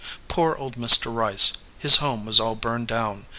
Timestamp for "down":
2.87-3.27